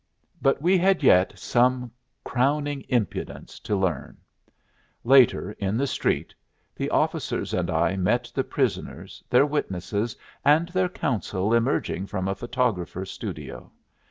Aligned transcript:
But 0.41 0.63
we 0.63 0.79
had 0.79 1.03
yet 1.03 1.37
some 1.37 1.91
crowning 2.23 2.83
impudence 2.89 3.59
to 3.59 3.75
learn. 3.75 4.17
Later, 5.03 5.51
in 5.59 5.77
the 5.77 5.85
street, 5.85 6.33
the 6.75 6.89
officers 6.89 7.53
and 7.53 7.69
I 7.69 7.95
met 7.97 8.31
the 8.33 8.43
prisoners, 8.43 9.23
their 9.29 9.45
witnesses, 9.45 10.15
and 10.43 10.69
their 10.69 10.89
counsel 10.89 11.53
emerging 11.53 12.07
from 12.07 12.27
a 12.27 12.33
photographer's 12.33 13.11
studio. 13.11 13.71